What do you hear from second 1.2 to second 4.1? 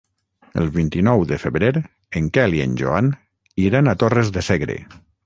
de febrer en Quel i en Joan iran a